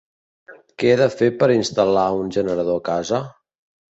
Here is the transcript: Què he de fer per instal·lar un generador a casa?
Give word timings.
Què 0.83 0.89
he 0.93 0.95
de 1.01 1.07
fer 1.15 1.27
per 1.43 1.49
instal·lar 1.57 2.05
un 2.23 2.33
generador 2.39 2.81
a 2.81 2.83
casa? 2.91 3.23